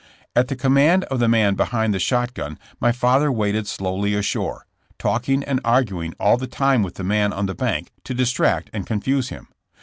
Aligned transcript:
At 0.35 0.47
the 0.47 0.55
command 0.55 1.03
of 1.11 1.19
the 1.19 1.27
man 1.27 1.53
behind 1.53 1.93
the 1.93 1.99
shot 1.99 2.33
gun 2.33 2.57
my 2.79 2.91
father 2.91 3.31
waded 3.31 3.67
slowly 3.67 4.15
ashore, 4.15 4.65
talking 4.97 5.43
and 5.43 5.61
arguing 5.63 6.15
all 6.19 6.37
the 6.37 6.47
time 6.47 6.83
wdth 6.83 6.95
the 6.95 7.03
man 7.03 7.31
on 7.31 7.45
the 7.45 7.53
bank 7.53 7.91
to 8.05 8.15
distract 8.15 8.71
and 8.73 8.87
confuse 8.87 9.29
him. 9.29 9.49